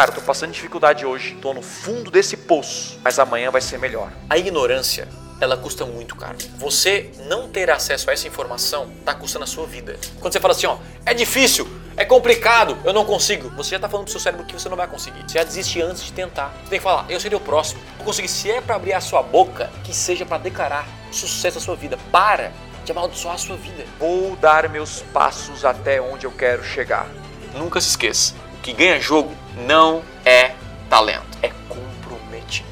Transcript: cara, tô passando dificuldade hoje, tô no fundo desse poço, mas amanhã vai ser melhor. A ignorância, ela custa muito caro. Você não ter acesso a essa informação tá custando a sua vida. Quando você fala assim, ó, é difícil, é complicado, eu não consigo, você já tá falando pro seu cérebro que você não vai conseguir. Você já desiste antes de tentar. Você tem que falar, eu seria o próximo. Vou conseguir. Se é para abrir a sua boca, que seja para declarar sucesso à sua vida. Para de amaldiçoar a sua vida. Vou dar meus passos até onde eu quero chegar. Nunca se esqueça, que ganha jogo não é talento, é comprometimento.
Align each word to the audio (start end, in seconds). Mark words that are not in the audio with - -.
cara, 0.00 0.12
tô 0.12 0.22
passando 0.22 0.50
dificuldade 0.50 1.04
hoje, 1.04 1.36
tô 1.42 1.52
no 1.52 1.60
fundo 1.60 2.10
desse 2.10 2.34
poço, 2.34 2.98
mas 3.04 3.18
amanhã 3.18 3.50
vai 3.50 3.60
ser 3.60 3.78
melhor. 3.78 4.10
A 4.30 4.38
ignorância, 4.38 5.06
ela 5.38 5.58
custa 5.58 5.84
muito 5.84 6.16
caro. 6.16 6.38
Você 6.56 7.10
não 7.26 7.50
ter 7.50 7.70
acesso 7.70 8.08
a 8.08 8.14
essa 8.14 8.26
informação 8.26 8.90
tá 9.04 9.12
custando 9.12 9.44
a 9.44 9.46
sua 9.46 9.66
vida. 9.66 9.98
Quando 10.18 10.32
você 10.32 10.40
fala 10.40 10.54
assim, 10.54 10.66
ó, 10.66 10.78
é 11.04 11.12
difícil, 11.12 11.68
é 11.98 12.04
complicado, 12.06 12.78
eu 12.82 12.94
não 12.94 13.04
consigo, 13.04 13.50
você 13.50 13.72
já 13.72 13.78
tá 13.78 13.90
falando 13.90 14.06
pro 14.06 14.12
seu 14.12 14.20
cérebro 14.22 14.46
que 14.46 14.54
você 14.54 14.70
não 14.70 14.76
vai 14.78 14.86
conseguir. 14.86 15.22
Você 15.28 15.36
já 15.36 15.44
desiste 15.44 15.82
antes 15.82 16.02
de 16.02 16.14
tentar. 16.14 16.48
Você 16.62 16.70
tem 16.70 16.78
que 16.78 16.82
falar, 16.82 17.04
eu 17.10 17.20
seria 17.20 17.36
o 17.36 17.40
próximo. 17.40 17.82
Vou 17.98 18.06
conseguir. 18.06 18.28
Se 18.28 18.50
é 18.50 18.62
para 18.62 18.76
abrir 18.76 18.94
a 18.94 19.02
sua 19.02 19.22
boca, 19.22 19.70
que 19.84 19.92
seja 19.92 20.24
para 20.24 20.38
declarar 20.38 20.88
sucesso 21.12 21.58
à 21.58 21.60
sua 21.60 21.76
vida. 21.76 21.98
Para 22.10 22.52
de 22.86 22.92
amaldiçoar 22.92 23.34
a 23.34 23.38
sua 23.38 23.56
vida. 23.56 23.84
Vou 23.98 24.34
dar 24.36 24.66
meus 24.70 25.02
passos 25.12 25.62
até 25.62 26.00
onde 26.00 26.24
eu 26.24 26.32
quero 26.32 26.64
chegar. 26.64 27.06
Nunca 27.54 27.82
se 27.82 27.90
esqueça, 27.90 28.34
que 28.62 28.72
ganha 28.72 29.00
jogo 29.00 29.34
não 29.66 30.02
é 30.24 30.52
talento, 30.88 31.38
é 31.42 31.50
comprometimento. 31.68 32.70